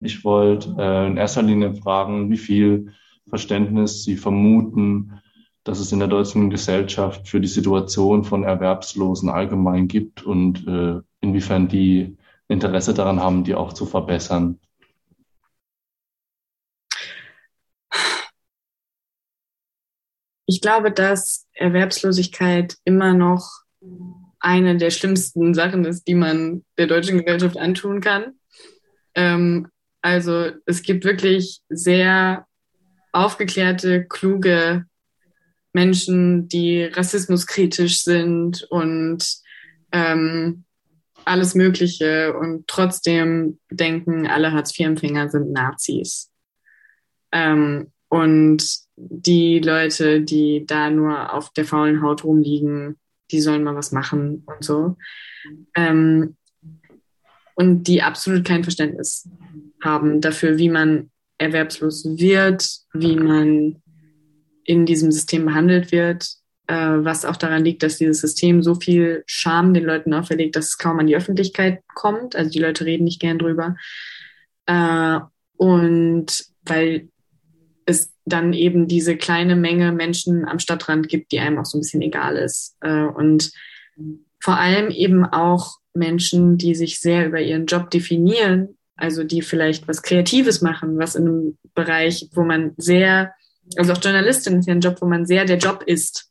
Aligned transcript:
Ich 0.00 0.24
wollte 0.24 0.76
äh, 0.78 1.06
in 1.06 1.16
erster 1.16 1.42
Linie 1.42 1.74
fragen, 1.74 2.30
wie 2.30 2.36
viel 2.36 2.92
Verständnis 3.28 4.04
Sie 4.04 4.16
vermuten, 4.16 5.20
dass 5.64 5.80
es 5.80 5.92
in 5.92 5.98
der 5.98 6.08
deutschen 6.08 6.50
Gesellschaft 6.50 7.28
für 7.28 7.40
die 7.40 7.48
Situation 7.48 8.24
von 8.24 8.44
Erwerbslosen 8.44 9.28
allgemein 9.28 9.88
gibt 9.88 10.22
und 10.22 10.66
äh, 10.66 11.00
inwiefern 11.20 11.68
die 11.68 12.16
Interesse 12.46 12.94
daran 12.94 13.20
haben, 13.20 13.44
die 13.44 13.54
auch 13.54 13.72
zu 13.72 13.84
verbessern. 13.84 14.58
Ich 20.46 20.62
glaube, 20.62 20.90
dass 20.90 21.46
Erwerbslosigkeit 21.52 22.78
immer 22.84 23.12
noch 23.12 23.64
eine 24.40 24.78
der 24.78 24.90
schlimmsten 24.90 25.52
Sachen 25.52 25.84
ist, 25.84 26.08
die 26.08 26.14
man 26.14 26.64
der 26.78 26.86
deutschen 26.86 27.18
Gesellschaft 27.18 27.58
antun 27.58 28.00
kann. 28.00 28.38
Ähm, 29.14 29.68
also 30.08 30.50
es 30.64 30.82
gibt 30.82 31.04
wirklich 31.04 31.60
sehr 31.68 32.46
aufgeklärte, 33.12 34.06
kluge 34.08 34.86
Menschen, 35.74 36.48
die 36.48 36.84
rassismuskritisch 36.84 38.02
sind 38.02 38.66
und 38.70 39.22
ähm, 39.92 40.64
alles 41.26 41.54
Mögliche 41.54 42.34
und 42.38 42.66
trotzdem 42.66 43.58
denken, 43.70 44.26
alle 44.26 44.52
Hartz-IV-Empfänger 44.52 45.28
sind 45.28 45.52
Nazis. 45.52 46.30
Ähm, 47.30 47.92
und 48.08 48.64
die 48.96 49.58
Leute, 49.58 50.22
die 50.22 50.64
da 50.66 50.88
nur 50.88 51.34
auf 51.34 51.52
der 51.52 51.66
faulen 51.66 52.02
Haut 52.02 52.24
rumliegen, 52.24 52.98
die 53.30 53.40
sollen 53.42 53.62
mal 53.62 53.76
was 53.76 53.92
machen 53.92 54.42
und 54.46 54.64
so. 54.64 54.96
Ähm, 55.74 56.37
und 57.58 57.88
die 57.88 58.02
absolut 58.02 58.44
kein 58.44 58.62
Verständnis 58.62 59.28
haben 59.82 60.20
dafür, 60.20 60.58
wie 60.58 60.68
man 60.68 61.10
erwerbslos 61.38 62.04
wird, 62.04 62.68
wie 62.94 63.16
man 63.16 63.82
in 64.62 64.86
diesem 64.86 65.10
System 65.10 65.46
behandelt 65.46 65.90
wird, 65.90 66.28
äh, 66.68 66.76
was 66.76 67.24
auch 67.24 67.34
daran 67.34 67.64
liegt, 67.64 67.82
dass 67.82 67.98
dieses 67.98 68.20
System 68.20 68.62
so 68.62 68.76
viel 68.76 69.24
Scham 69.26 69.74
den 69.74 69.82
Leuten 69.82 70.14
auferlegt, 70.14 70.54
dass 70.54 70.66
es 70.66 70.78
kaum 70.78 71.00
an 71.00 71.08
die 71.08 71.16
Öffentlichkeit 71.16 71.82
kommt. 71.94 72.36
Also 72.36 72.48
die 72.48 72.60
Leute 72.60 72.84
reden 72.84 73.02
nicht 73.02 73.20
gern 73.20 73.40
drüber. 73.40 73.74
Äh, 74.66 75.18
und 75.56 76.44
weil 76.64 77.08
es 77.86 78.12
dann 78.24 78.52
eben 78.52 78.86
diese 78.86 79.16
kleine 79.16 79.56
Menge 79.56 79.90
Menschen 79.90 80.46
am 80.46 80.60
Stadtrand 80.60 81.08
gibt, 81.08 81.32
die 81.32 81.40
einem 81.40 81.58
auch 81.58 81.66
so 81.66 81.76
ein 81.76 81.80
bisschen 81.80 82.02
egal 82.02 82.36
ist. 82.36 82.76
Äh, 82.82 83.02
und 83.02 83.50
vor 84.40 84.58
allem 84.58 84.90
eben 84.90 85.24
auch 85.24 85.78
Menschen, 85.98 86.56
die 86.58 86.74
sich 86.74 87.00
sehr 87.00 87.26
über 87.26 87.40
ihren 87.40 87.66
Job 87.66 87.90
definieren, 87.90 88.76
also 88.96 89.24
die 89.24 89.42
vielleicht 89.42 89.86
was 89.88 90.02
Kreatives 90.02 90.62
machen, 90.62 90.98
was 90.98 91.14
in 91.14 91.28
einem 91.28 91.58
Bereich, 91.74 92.28
wo 92.32 92.44
man 92.44 92.72
sehr 92.76 93.32
also 93.76 93.92
auch 93.92 94.02
Journalistin 94.02 94.58
ist 94.58 94.66
ja 94.66 94.74
ein 94.74 94.80
Job, 94.80 94.96
wo 95.00 95.06
man 95.06 95.26
sehr 95.26 95.44
der 95.44 95.58
Job 95.58 95.82
ist. 95.84 96.30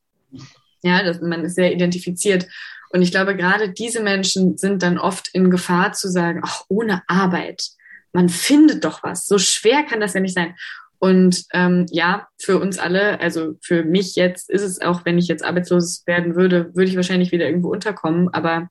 Ja, 0.83 1.03
dass 1.03 1.21
man 1.21 1.43
ist 1.43 1.55
sehr 1.55 1.71
identifiziert. 1.71 2.47
Und 2.89 3.01
ich 3.01 3.11
glaube, 3.11 3.35
gerade 3.35 3.69
diese 3.69 4.01
Menschen 4.01 4.57
sind 4.57 4.81
dann 4.83 4.97
oft 4.97 5.29
in 5.33 5.51
Gefahr 5.51 5.93
zu 5.93 6.09
sagen, 6.09 6.41
ach, 6.43 6.63
ohne 6.69 7.03
Arbeit, 7.07 7.69
man 8.13 8.29
findet 8.29 8.85
doch 8.85 9.03
was. 9.03 9.25
So 9.25 9.37
schwer 9.37 9.83
kann 9.83 9.99
das 9.99 10.13
ja 10.13 10.21
nicht 10.21 10.35
sein. 10.35 10.55
Und 10.99 11.43
ähm, 11.53 11.85
ja, 11.91 12.27
für 12.39 12.59
uns 12.59 12.79
alle, 12.79 13.19
also 13.19 13.55
für 13.61 13.83
mich 13.83 14.15
jetzt 14.15 14.49
ist 14.49 14.63
es 14.63 14.81
auch, 14.81 15.05
wenn 15.05 15.19
ich 15.19 15.27
jetzt 15.27 15.43
arbeitslos 15.43 16.03
werden 16.07 16.35
würde, 16.35 16.73
würde 16.73 16.89
ich 16.89 16.95
wahrscheinlich 16.95 17.31
wieder 17.31 17.45
irgendwo 17.45 17.69
unterkommen. 17.69 18.29
Aber 18.33 18.69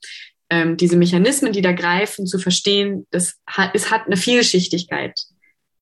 ähm, 0.50 0.76
diese 0.76 0.96
Mechanismen, 0.96 1.52
die 1.52 1.62
da 1.62 1.72
greifen, 1.72 2.26
zu 2.26 2.38
verstehen, 2.38 3.06
das 3.10 3.36
hat, 3.46 3.70
es 3.74 3.90
hat 3.90 4.06
eine 4.06 4.16
Vielschichtigkeit. 4.16 5.20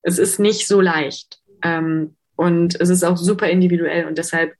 Es 0.02 0.18
ist 0.18 0.38
nicht 0.38 0.66
so 0.66 0.80
leicht. 0.80 1.40
Ähm, 1.62 2.16
und 2.36 2.80
es 2.80 2.88
ist 2.88 3.04
auch 3.04 3.16
super 3.16 3.48
individuell 3.48 4.06
und 4.06 4.18
deshalb 4.18 4.54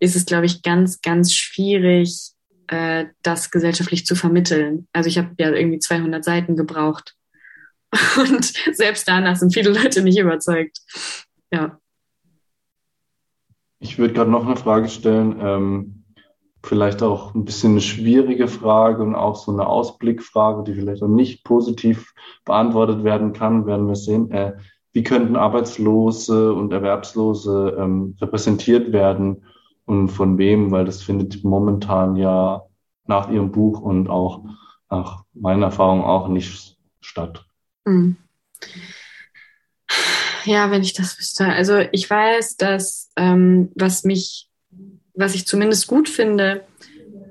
ist 0.00 0.16
es, 0.16 0.26
glaube 0.26 0.46
ich, 0.46 0.62
ganz, 0.62 1.00
ganz 1.00 1.32
schwierig, 1.32 2.32
äh, 2.66 3.06
das 3.22 3.50
gesellschaftlich 3.50 4.06
zu 4.06 4.16
vermitteln. 4.16 4.88
Also 4.92 5.08
ich 5.08 5.18
habe 5.18 5.30
ja 5.38 5.52
irgendwie 5.52 5.78
200 5.78 6.24
Seiten 6.24 6.56
gebraucht 6.56 7.14
und 8.16 8.44
selbst 8.72 9.06
danach 9.06 9.36
sind 9.36 9.54
viele 9.54 9.70
Leute 9.70 10.02
nicht 10.02 10.18
überzeugt. 10.18 10.78
Ja. 11.52 11.78
Ich 13.78 13.98
würde 13.98 14.14
gerade 14.14 14.30
noch 14.30 14.46
eine 14.46 14.56
Frage 14.56 14.88
stellen, 14.88 15.36
ähm, 15.40 15.93
vielleicht 16.64 17.02
auch 17.02 17.34
ein 17.34 17.44
bisschen 17.44 17.72
eine 17.72 17.80
schwierige 17.80 18.48
Frage 18.48 19.02
und 19.02 19.14
auch 19.14 19.36
so 19.36 19.52
eine 19.52 19.66
Ausblickfrage, 19.66 20.64
die 20.64 20.74
vielleicht 20.74 21.02
auch 21.02 21.08
nicht 21.08 21.44
positiv 21.44 22.14
beantwortet 22.44 23.04
werden 23.04 23.32
kann, 23.32 23.66
werden 23.66 23.86
wir 23.86 23.96
sehen. 23.96 24.30
Äh, 24.30 24.54
wie 24.92 25.02
könnten 25.02 25.36
Arbeitslose 25.36 26.52
und 26.52 26.72
Erwerbslose 26.72 27.76
ähm, 27.78 28.16
repräsentiert 28.20 28.92
werden 28.92 29.44
und 29.86 30.08
von 30.08 30.38
wem, 30.38 30.70
weil 30.70 30.84
das 30.84 31.02
findet 31.02 31.42
momentan 31.44 32.16
ja 32.16 32.62
nach 33.06 33.28
Ihrem 33.28 33.50
Buch 33.50 33.80
und 33.80 34.08
auch 34.08 34.44
nach 34.88 35.24
meiner 35.34 35.66
Erfahrung 35.66 36.04
auch 36.04 36.28
nicht 36.28 36.76
statt. 37.00 37.44
Mhm. 37.84 38.16
Ja, 40.44 40.70
wenn 40.70 40.82
ich 40.82 40.92
das 40.92 41.18
wüsste. 41.18 41.46
Also 41.46 41.78
ich 41.92 42.08
weiß, 42.08 42.56
dass 42.56 43.10
ähm, 43.16 43.72
was 43.74 44.04
mich, 44.04 44.48
was 45.14 45.34
ich 45.34 45.46
zumindest 45.46 45.86
gut 45.86 46.08
finde, 46.08 46.64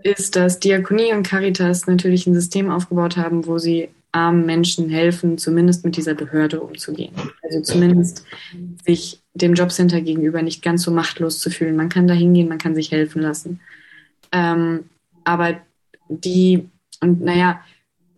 ist, 0.04 0.36
dass 0.36 0.60
Diakonie 0.60 1.14
und 1.14 1.24
Caritas 1.24 1.88
natürlich 1.88 2.28
ein 2.28 2.36
System 2.36 2.70
aufgebaut 2.70 3.18
haben, 3.18 3.46
wo 3.46 3.58
sie 3.58 3.90
armen 4.12 4.46
Menschen 4.46 4.90
helfen, 4.90 5.38
zumindest 5.38 5.84
mit 5.84 5.98
dieser 5.98 6.14
Behörde 6.14 6.62
umzugehen. 6.62 7.14
Also 7.42 7.62
zumindest 7.62 8.26
sich 8.86 9.22
dem 9.34 9.56
Jobcenter 9.56 10.02
gegenüber 10.02 10.42
nicht 10.42 10.62
ganz 10.62 10.84
so 10.84 10.92
machtlos 10.92 11.40
zu 11.40 11.50
fühlen. 11.50 11.76
Man 11.76 11.90
kann 11.90 12.08
da 12.08 12.14
hingehen, 12.14 12.48
man 12.48 12.60
kann 12.60 12.76
sich 12.76 12.92
helfen 12.92 13.22
lassen. 13.22 13.60
Ähm, 14.32 14.86
aber 15.24 15.58
die, 16.10 16.70
und 17.02 17.22
naja, 17.22 17.62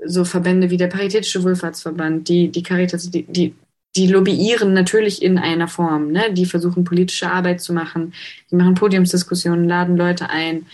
so 0.03 0.25
Verbände 0.25 0.69
wie 0.69 0.77
der 0.77 0.87
Paritätische 0.87 1.43
Wohlfahrtsverband, 1.43 2.27
die, 2.27 2.49
die 2.49 2.63
Caritas, 2.63 3.09
die, 3.09 3.23
die, 3.23 3.55
die 3.95 4.07
lobbyieren 4.07 4.73
natürlich 4.73 5.22
in 5.22 5.38
einer 5.38 5.67
Form. 5.67 6.11
Ne? 6.11 6.33
Die 6.33 6.45
versuchen 6.45 6.83
politische 6.83 7.31
Arbeit 7.31 7.61
zu 7.61 7.73
machen, 7.73 8.13
die 8.51 8.56
machen 8.56 8.75
Podiumsdiskussionen, 8.75 9.67
laden 9.67 9.97
Leute 9.97 10.29
ein 10.29 10.66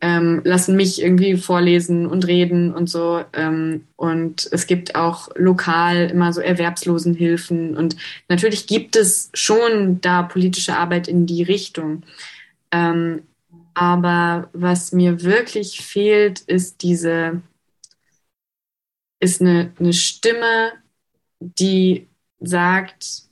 ähm, 0.00 0.42
lassen 0.44 0.76
mich 0.76 1.00
irgendwie 1.00 1.36
vorlesen 1.36 2.06
und 2.06 2.26
reden 2.26 2.74
und 2.74 2.88
so. 2.88 3.24
Ähm, 3.32 3.86
und 3.96 4.48
es 4.52 4.66
gibt 4.66 4.94
auch 4.94 5.30
lokal 5.36 6.10
immer 6.10 6.32
so 6.32 6.40
Erwerbslosenhilfen. 6.40 7.76
Und 7.76 7.96
natürlich 8.28 8.66
gibt 8.66 8.96
es 8.96 9.30
schon 9.32 10.00
da 10.00 10.22
politische 10.22 10.76
Arbeit 10.76 11.08
in 11.08 11.26
die 11.26 11.42
Richtung. 11.42 12.02
Ähm, 12.70 13.22
aber 13.74 14.48
was 14.52 14.92
mir 14.92 15.22
wirklich 15.22 15.80
fehlt, 15.80 16.40
ist 16.40 16.82
diese, 16.82 17.42
ist 19.20 19.40
eine, 19.40 19.72
eine 19.78 19.92
Stimme, 19.92 20.72
die 21.40 22.06
sagt, 22.40 23.22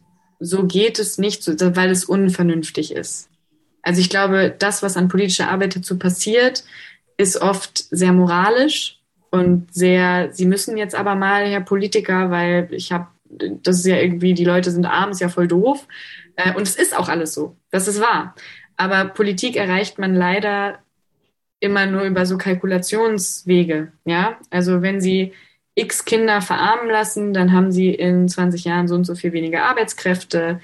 so 0.41 0.65
geht 0.67 0.99
es 0.99 1.19
nicht, 1.19 1.47
weil 1.47 1.91
es 1.91 2.05
unvernünftig 2.05 2.93
ist. 2.93 3.29
Also 3.83 4.01
ich 4.01 4.11
glaube, 4.11 4.55
das, 4.59 4.83
was 4.83 4.97
an 4.97 5.09
politischer 5.09 5.51
Arbeit 5.51 5.77
dazu 5.77 5.99
passiert, 5.99 6.65
ist 7.17 7.41
oft 7.41 7.87
sehr 7.91 8.13
moralisch 8.13 8.99
und 9.31 9.73
sehr, 9.75 10.33
sie 10.33 10.47
müssen 10.47 10.77
jetzt 10.77 10.95
aber 10.95 11.15
mal, 11.15 11.47
Herr 11.47 11.61
Politiker, 11.61 12.31
weil 12.31 12.69
ich 12.71 12.93
habe, 12.93 13.09
das 13.29 13.79
ist 13.79 13.87
ja 13.87 13.97
irgendwie, 13.97 14.35
die 14.35 14.45
Leute 14.45 14.71
sind 14.71 14.87
arm, 14.87 15.11
ist 15.11 15.21
ja 15.21 15.29
voll 15.29 15.49
doof. 15.49 15.87
Äh, 16.37 16.55
und 16.55 16.63
es 16.63 16.77
ist 16.77 16.97
auch 16.97 17.09
alles 17.09 17.35
so. 17.35 17.57
Das 17.71 17.89
ist 17.89 18.01
wahr. 18.01 18.35
Aber 18.77 19.07
Politik 19.07 19.57
erreicht 19.57 19.99
man 19.99 20.15
leider 20.15 20.79
immer 21.61 21.87
nur 21.87 22.03
über 22.03 22.27
so 22.27 22.39
Kalkulationswege. 22.39 23.93
Ja, 24.05 24.39
also 24.51 24.83
wenn 24.83 25.01
Sie 25.01 25.33
x 25.75 26.05
Kinder 26.05 26.41
verarmen 26.41 26.89
lassen, 26.89 27.35
dann 27.35 27.53
haben 27.53 27.73
Sie 27.73 27.91
in 27.91 28.29
20 28.29 28.65
Jahren 28.65 28.89
so 28.89 28.95
und 28.95 29.05
so 29.05 29.15
viel 29.15 29.33
weniger 29.33 29.65
Arbeitskräfte 29.65 30.61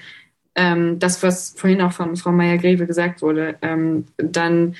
ähm, 0.55 0.99
das, 0.99 1.23
was 1.23 1.53
vorhin 1.55 1.81
auch 1.81 1.93
von 1.93 2.15
Frau 2.15 2.31
Meyer-Greve 2.31 2.85
gesagt 2.85 3.21
wurde, 3.21 3.55
ähm, 3.61 4.05
dann 4.17 4.75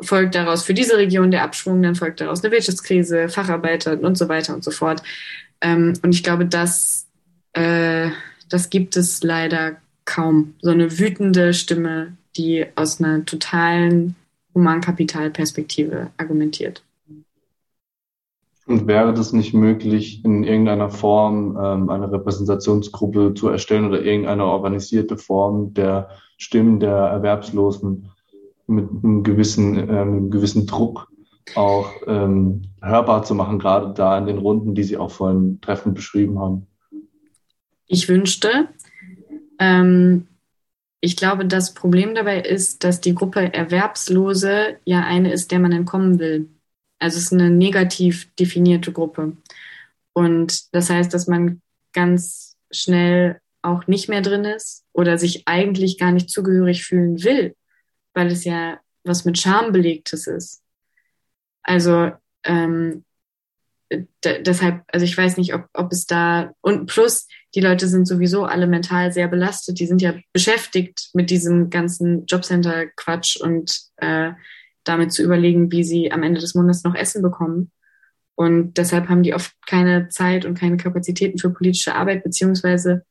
folgt 0.00 0.34
daraus 0.34 0.64
für 0.64 0.74
diese 0.74 0.96
Region 0.96 1.30
der 1.30 1.42
Abschwung, 1.42 1.82
dann 1.82 1.94
folgt 1.94 2.20
daraus 2.20 2.42
eine 2.42 2.52
Wirtschaftskrise, 2.52 3.28
Facharbeiter 3.28 4.00
und 4.00 4.16
so 4.16 4.28
weiter 4.28 4.54
und 4.54 4.64
so 4.64 4.70
fort. 4.70 5.02
Ähm, 5.60 5.92
und 6.02 6.14
ich 6.14 6.22
glaube, 6.22 6.46
das, 6.46 7.06
äh, 7.52 8.10
das 8.48 8.70
gibt 8.70 8.96
es 8.96 9.22
leider 9.22 9.76
kaum. 10.04 10.54
So 10.60 10.70
eine 10.70 10.98
wütende 10.98 11.54
Stimme, 11.54 12.16
die 12.36 12.66
aus 12.74 13.00
einer 13.00 13.24
totalen 13.24 14.16
Humankapitalperspektive 14.54 16.10
argumentiert. 16.16 16.82
Wäre 18.86 19.14
das 19.14 19.32
nicht 19.32 19.54
möglich, 19.54 20.24
in 20.24 20.44
irgendeiner 20.44 20.90
Form 20.90 21.56
ähm, 21.60 21.90
eine 21.90 22.10
Repräsentationsgruppe 22.10 23.34
zu 23.34 23.48
erstellen 23.48 23.86
oder 23.86 24.02
irgendeine 24.02 24.44
organisierte 24.44 25.16
Form 25.16 25.74
der 25.74 26.10
Stimmen 26.36 26.80
der 26.80 26.96
Erwerbslosen 26.96 28.08
mit 28.66 28.88
einem 28.90 29.22
gewissen, 29.22 29.76
äh, 29.76 30.30
gewissen 30.30 30.66
Druck 30.66 31.08
auch 31.54 31.90
ähm, 32.06 32.62
hörbar 32.80 33.24
zu 33.24 33.34
machen, 33.34 33.58
gerade 33.58 33.92
da 33.94 34.16
in 34.18 34.26
den 34.26 34.38
Runden, 34.38 34.74
die 34.74 34.84
Sie 34.84 34.96
auch 34.96 35.10
vorhin 35.10 35.60
treffend 35.60 35.94
beschrieben 35.94 36.38
haben? 36.38 36.66
ich 37.92 38.08
wünschte. 38.08 38.68
Ähm, 39.58 40.26
ich 41.00 41.16
glaube, 41.16 41.44
das 41.46 41.74
Problem 41.74 42.14
dabei 42.14 42.40
ist, 42.40 42.84
dass 42.84 43.00
die 43.00 43.14
Gruppe 43.14 43.52
Erwerbslose 43.52 44.78
ja 44.84 45.04
eine 45.04 45.32
ist, 45.32 45.50
der 45.50 45.60
man 45.60 45.72
entkommen 45.72 46.18
will. 46.18 46.48
Also 47.02 47.18
es 47.18 47.24
ist 47.24 47.32
eine 47.32 47.50
negativ 47.50 48.32
definierte 48.36 48.92
Gruppe. 48.92 49.36
Und 50.12 50.74
das 50.74 50.88
heißt, 50.88 51.12
dass 51.12 51.26
man 51.26 51.60
ganz 51.92 52.56
schnell 52.70 53.40
auch 53.60 53.86
nicht 53.86 54.08
mehr 54.08 54.22
drin 54.22 54.44
ist 54.44 54.84
oder 54.92 55.18
sich 55.18 55.42
eigentlich 55.46 55.98
gar 55.98 56.12
nicht 56.12 56.30
zugehörig 56.30 56.84
fühlen 56.84 57.22
will, 57.24 57.56
weil 58.14 58.28
es 58.28 58.44
ja 58.44 58.78
was 59.04 59.24
mit 59.24 59.38
Scham 59.38 59.72
belegtes 59.72 60.26
ist. 60.26 60.62
Also 61.62 62.12
ähm, 62.44 63.04
deshalb, 64.22 64.82
also 64.88 65.04
ich 65.04 65.16
weiß 65.16 65.36
nicht, 65.36 65.54
ob, 65.54 65.66
ob 65.74 65.92
es 65.92 66.06
da 66.06 66.54
und 66.60 66.86
plus 66.86 67.26
die 67.54 67.60
Leute 67.60 67.88
sind 67.88 68.06
sowieso 68.06 68.44
alle 68.44 68.66
mental 68.66 69.12
sehr 69.12 69.28
belastet. 69.28 69.78
Die 69.80 69.86
sind 69.86 70.00
ja 70.02 70.14
beschäftigt 70.32 71.10
mit 71.14 71.30
diesem 71.30 71.68
ganzen 71.68 72.26
Jobcenter-Quatsch 72.26 73.36
und 73.36 73.78
äh, 73.96 74.32
damit 74.84 75.12
zu 75.12 75.22
überlegen, 75.22 75.70
wie 75.70 75.84
sie 75.84 76.12
am 76.12 76.22
Ende 76.22 76.40
des 76.40 76.54
Monats 76.54 76.84
noch 76.84 76.94
Essen 76.94 77.22
bekommen. 77.22 77.70
Und 78.34 78.74
deshalb 78.74 79.08
haben 79.08 79.22
die 79.22 79.34
oft 79.34 79.54
keine 79.66 80.08
Zeit 80.08 80.44
und 80.44 80.58
keine 80.58 80.76
Kapazitäten 80.76 81.38
für 81.38 81.50
politische 81.50 81.94
Arbeit, 81.94 82.24
beziehungsweise 82.24 83.04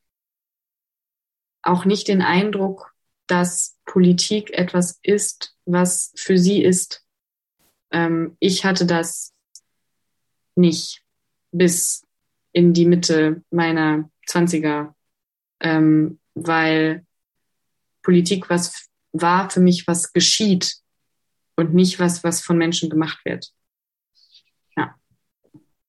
auch 1.61 1.85
nicht 1.85 2.07
den 2.07 2.21
Eindruck, 2.21 2.93
dass 3.27 3.77
Politik 3.85 4.51
etwas 4.51 4.99
ist, 5.03 5.55
was 5.65 6.11
für 6.15 6.37
sie 6.37 6.63
ist. 6.63 7.05
Ähm, 7.91 8.35
ich 8.39 8.65
hatte 8.65 8.85
das 8.85 9.33
nicht 10.55 11.03
bis 11.51 12.05
in 12.51 12.73
die 12.73 12.85
Mitte 12.85 13.43
meiner 13.51 14.09
Zwanziger, 14.25 14.95
ähm, 15.59 16.19
weil 16.33 17.05
Politik 18.01 18.49
was 18.49 18.89
war 19.13 19.49
für 19.49 19.59
mich, 19.59 19.87
was 19.87 20.13
geschieht 20.13 20.80
und 21.61 21.73
nicht 21.73 21.99
was, 21.99 22.23
was 22.23 22.41
von 22.41 22.57
Menschen 22.57 22.89
gemacht 22.89 23.19
wird. 23.25 23.51
Ja. 24.75 24.95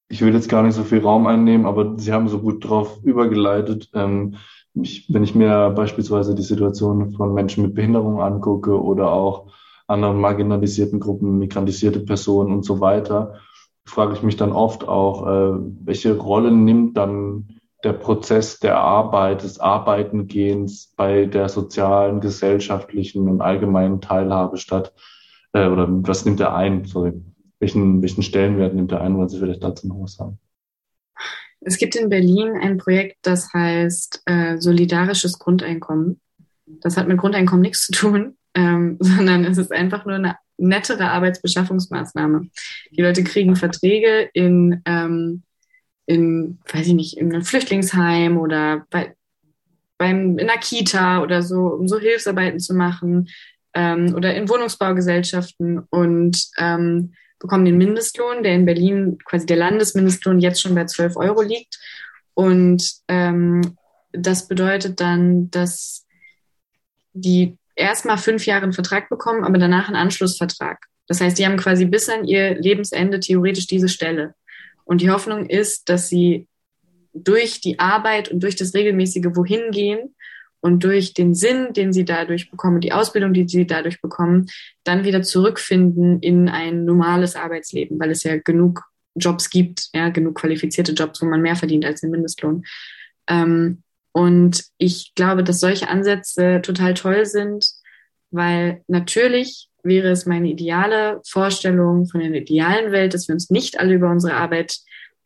Ich 0.08 0.20
will 0.20 0.34
jetzt 0.34 0.48
gar 0.48 0.62
nicht 0.62 0.74
so 0.74 0.84
viel 0.84 1.00
Raum 1.00 1.26
einnehmen, 1.26 1.66
aber 1.66 1.98
Sie 1.98 2.12
haben 2.12 2.28
so 2.28 2.38
gut 2.38 2.68
drauf 2.68 3.00
übergeleitet. 3.02 3.90
Ähm, 3.94 4.36
ich, 4.74 5.12
wenn 5.12 5.24
ich 5.24 5.34
mir 5.34 5.70
beispielsweise 5.70 6.34
die 6.34 6.42
Situation 6.42 7.12
von 7.12 7.34
Menschen 7.34 7.64
mit 7.64 7.74
Behinderung 7.74 8.20
angucke 8.20 8.80
oder 8.80 9.12
auch 9.12 9.52
anderen 9.86 10.18
marginalisierten 10.18 11.00
Gruppen, 11.00 11.38
migrantisierte 11.38 12.00
Personen 12.00 12.54
und 12.54 12.64
so 12.64 12.80
weiter, 12.80 13.34
frage 13.84 14.14
ich 14.14 14.22
mich 14.22 14.36
dann 14.36 14.52
oft 14.52 14.86
auch, 14.86 15.26
äh, 15.26 15.58
welche 15.84 16.16
Rolle 16.16 16.52
nimmt 16.52 16.96
dann 16.96 17.48
der 17.84 17.92
Prozess 17.92 18.60
der 18.60 18.78
Arbeit, 18.78 19.42
des 19.42 19.58
Arbeitengehens 19.58 20.92
bei 20.96 21.26
der 21.26 21.48
sozialen, 21.48 22.20
gesellschaftlichen 22.20 23.28
und 23.28 23.40
allgemeinen 23.40 24.00
Teilhabe 24.00 24.56
statt? 24.56 24.92
Äh, 25.52 25.66
oder 25.66 25.86
was 25.88 26.24
nimmt 26.24 26.40
er 26.40 26.54
ein? 26.54 26.84
Sorry. 26.84 27.12
Welchen, 27.58 28.02
welchen 28.02 28.22
Stellenwert 28.22 28.74
nimmt 28.74 28.92
er 28.92 29.02
ein? 29.02 29.16
Wollen 29.16 29.28
Sie 29.28 29.38
vielleicht 29.38 29.62
dazu 29.62 29.86
noch 29.86 30.02
was 30.02 30.14
sagen? 30.14 30.38
Es 31.60 31.78
gibt 31.78 31.94
in 31.94 32.08
Berlin 32.08 32.56
ein 32.60 32.76
Projekt, 32.76 33.18
das 33.22 33.52
heißt 33.52 34.22
äh, 34.26 34.58
Solidarisches 34.58 35.38
Grundeinkommen. 35.38 36.20
Das 36.66 36.96
hat 36.96 37.06
mit 37.06 37.18
Grundeinkommen 37.18 37.62
nichts 37.62 37.86
zu 37.86 37.92
tun, 37.92 38.36
ähm, 38.54 38.96
sondern 38.98 39.44
es 39.44 39.58
ist 39.58 39.72
einfach 39.72 40.04
nur 40.04 40.16
eine 40.16 40.36
nettere 40.58 41.10
Arbeitsbeschaffungsmaßnahme. 41.10 42.48
Die 42.90 43.02
Leute 43.02 43.24
kriegen 43.24 43.56
Verträge 43.56 44.28
in, 44.32 44.82
ähm, 44.84 45.42
in, 46.06 46.58
weiß 46.72 46.88
ich 46.88 46.94
nicht, 46.94 47.16
in 47.16 47.32
einem 47.32 47.44
Flüchtlingsheim 47.44 48.38
oder 48.38 48.86
bei, 48.90 49.14
beim, 49.98 50.38
in 50.38 50.50
einer 50.50 50.60
Kita 50.60 51.22
oder 51.22 51.42
so, 51.42 51.68
um 51.68 51.88
so 51.88 51.98
Hilfsarbeiten 51.98 52.58
zu 52.58 52.74
machen 52.74 53.28
ähm, 53.74 54.14
oder 54.14 54.34
in 54.34 54.48
Wohnungsbaugesellschaften 54.48 55.80
und 55.90 56.48
ähm, 56.58 57.14
bekommen 57.38 57.64
den 57.64 57.78
Mindestlohn, 57.78 58.42
der 58.42 58.54
in 58.54 58.64
Berlin 58.64 59.18
quasi 59.24 59.46
der 59.46 59.56
Landesmindestlohn 59.56 60.38
jetzt 60.38 60.60
schon 60.60 60.74
bei 60.74 60.84
12 60.84 61.16
Euro 61.16 61.42
liegt. 61.42 61.78
Und 62.34 62.92
ähm, 63.08 63.76
das 64.12 64.48
bedeutet 64.48 65.00
dann, 65.00 65.50
dass 65.50 66.06
die 67.12 67.58
erstmal 67.74 68.18
fünf 68.18 68.46
Jahre 68.46 68.62
einen 68.62 68.72
Vertrag 68.72 69.08
bekommen, 69.08 69.44
aber 69.44 69.58
danach 69.58 69.88
einen 69.88 69.96
Anschlussvertrag. 69.96 70.86
Das 71.08 71.20
heißt, 71.20 71.38
die 71.38 71.44
haben 71.44 71.56
quasi 71.56 71.84
bis 71.84 72.08
an 72.08 72.24
ihr 72.24 72.54
Lebensende 72.54 73.20
theoretisch 73.20 73.66
diese 73.66 73.88
Stelle. 73.88 74.34
Und 74.84 75.00
die 75.00 75.10
Hoffnung 75.10 75.48
ist, 75.48 75.88
dass 75.88 76.08
sie 76.08 76.46
durch 77.12 77.60
die 77.60 77.78
Arbeit 77.78 78.30
und 78.30 78.42
durch 78.42 78.56
das 78.56 78.74
regelmäßige 78.74 79.34
Wohin 79.34 79.70
gehen 79.70 80.14
und 80.62 80.84
durch 80.84 81.12
den 81.12 81.34
Sinn, 81.34 81.72
den 81.72 81.92
sie 81.92 82.04
dadurch 82.04 82.50
bekommen, 82.50 82.80
die 82.80 82.92
Ausbildung, 82.92 83.34
die 83.34 83.48
sie 83.48 83.66
dadurch 83.66 84.00
bekommen, 84.00 84.46
dann 84.84 85.04
wieder 85.04 85.22
zurückfinden 85.22 86.20
in 86.20 86.48
ein 86.48 86.84
normales 86.84 87.34
Arbeitsleben, 87.34 87.98
weil 87.98 88.12
es 88.12 88.22
ja 88.22 88.36
genug 88.36 88.84
Jobs 89.16 89.50
gibt, 89.50 89.88
ja, 89.92 90.08
genug 90.08 90.36
qualifizierte 90.36 90.92
Jobs, 90.92 91.20
wo 91.20 91.26
man 91.26 91.42
mehr 91.42 91.56
verdient 91.56 91.84
als 91.84 92.00
den 92.00 92.10
Mindestlohn. 92.10 92.64
Ähm, 93.26 93.82
und 94.12 94.64
ich 94.78 95.12
glaube, 95.16 95.42
dass 95.42 95.58
solche 95.58 95.88
Ansätze 95.88 96.60
total 96.62 96.94
toll 96.94 97.26
sind, 97.26 97.66
weil 98.30 98.82
natürlich 98.86 99.68
wäre 99.82 100.10
es 100.10 100.26
meine 100.26 100.48
ideale 100.48 101.20
Vorstellung 101.26 102.06
von 102.06 102.20
einer 102.20 102.36
idealen 102.36 102.92
Welt, 102.92 103.14
dass 103.14 103.26
wir 103.26 103.34
uns 103.34 103.50
nicht 103.50 103.80
alle 103.80 103.94
über 103.94 104.10
unsere 104.10 104.34
Arbeit 104.34 104.76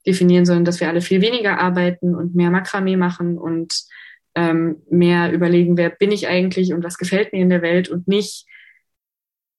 definieren, 0.06 0.46
sondern 0.46 0.64
dass 0.64 0.80
wir 0.80 0.88
alle 0.88 1.02
viel 1.02 1.20
weniger 1.20 1.58
arbeiten 1.60 2.14
und 2.14 2.34
mehr 2.34 2.50
Makramee 2.50 2.96
machen 2.96 3.36
und 3.36 3.84
ähm, 4.36 4.82
mehr 4.90 5.32
überlegen, 5.32 5.76
wer 5.76 5.90
bin 5.90 6.12
ich 6.12 6.28
eigentlich 6.28 6.72
und 6.72 6.84
was 6.84 6.98
gefällt 6.98 7.32
mir 7.32 7.40
in 7.40 7.48
der 7.48 7.62
Welt 7.62 7.88
und 7.88 8.06
nicht, 8.06 8.46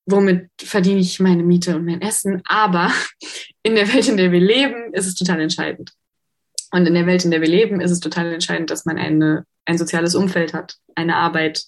womit 0.05 0.49
verdiene 0.61 0.99
ich 0.99 1.19
meine 1.19 1.43
Miete 1.43 1.75
und 1.75 1.85
mein 1.85 2.01
Essen. 2.01 2.41
Aber 2.45 2.91
in 3.63 3.75
der 3.75 3.91
Welt, 3.93 4.07
in 4.07 4.17
der 4.17 4.31
wir 4.31 4.39
leben, 4.39 4.93
ist 4.93 5.07
es 5.07 5.15
total 5.15 5.41
entscheidend. 5.41 5.91
Und 6.71 6.85
in 6.85 6.93
der 6.93 7.07
Welt, 7.07 7.25
in 7.25 7.31
der 7.31 7.41
wir 7.41 7.47
leben, 7.47 7.81
ist 7.81 7.91
es 7.91 7.99
total 7.99 8.31
entscheidend, 8.31 8.69
dass 8.69 8.85
man 8.85 8.97
eine, 8.97 9.45
ein 9.65 9.77
soziales 9.77 10.15
Umfeld 10.15 10.53
hat, 10.53 10.75
eine 10.95 11.15
Arbeit, 11.15 11.63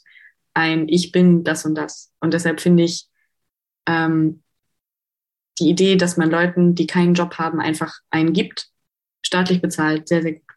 ein 0.53 0.87
Ich 0.87 1.11
bin 1.11 1.43
das 1.43 1.65
und 1.65 1.75
das. 1.75 2.11
Und 2.19 2.33
deshalb 2.33 2.61
finde 2.61 2.83
ich 2.83 3.07
ähm, 3.87 4.43
die 5.57 5.69
Idee, 5.69 5.95
dass 5.95 6.15
man 6.15 6.29
Leuten, 6.29 6.75
die 6.75 6.85
keinen 6.85 7.15
Job 7.15 7.35
haben, 7.37 7.59
einfach 7.59 7.97
einen 8.11 8.33
gibt, 8.33 8.69
staatlich 9.21 9.61
bezahlt, 9.61 10.07
sehr, 10.07 10.21
sehr 10.21 10.33
gut. 10.33 10.48